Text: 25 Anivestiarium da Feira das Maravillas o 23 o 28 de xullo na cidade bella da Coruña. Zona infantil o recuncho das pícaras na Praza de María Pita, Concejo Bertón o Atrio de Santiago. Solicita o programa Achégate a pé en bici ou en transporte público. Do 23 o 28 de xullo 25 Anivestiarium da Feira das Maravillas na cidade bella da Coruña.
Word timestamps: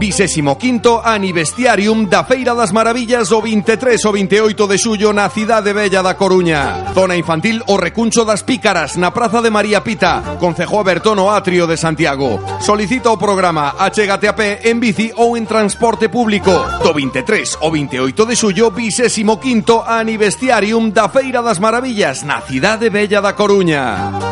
25 0.00 1.02
Anivestiarium 1.04 2.06
da 2.06 2.24
Feira 2.24 2.54
das 2.54 2.72
Maravillas 2.72 3.30
o 3.32 3.42
23 3.42 4.02
o 4.06 4.12
28 4.12 4.66
de 4.66 4.78
xullo 4.78 5.12
na 5.12 5.28
cidade 5.28 5.74
bella 5.74 6.00
da 6.00 6.14
Coruña. 6.14 6.88
Zona 6.94 7.16
infantil 7.16 7.60
o 7.66 7.76
recuncho 7.76 8.24
das 8.24 8.42
pícaras 8.42 8.96
na 8.96 9.12
Praza 9.12 9.42
de 9.42 9.50
María 9.50 9.84
Pita, 9.84 10.40
Concejo 10.40 10.82
Bertón 10.82 11.20
o 11.20 11.28
Atrio 11.28 11.66
de 11.66 11.76
Santiago. 11.76 12.40
Solicita 12.64 13.12
o 13.12 13.20
programa 13.20 13.76
Achégate 13.76 14.24
a 14.24 14.32
pé 14.32 14.72
en 14.72 14.80
bici 14.80 15.12
ou 15.20 15.36
en 15.36 15.44
transporte 15.44 16.08
público. 16.08 16.64
Do 16.80 16.96
23 16.96 17.60
o 17.60 17.68
28 17.68 18.24
de 18.24 18.34
xullo 18.40 18.72
25 18.72 19.84
Anivestiarium 19.84 20.88
da 20.88 21.12
Feira 21.12 21.44
das 21.44 21.60
Maravillas 21.60 22.24
na 22.24 22.40
cidade 22.40 22.88
bella 22.88 23.20
da 23.20 23.36
Coruña. 23.36 24.29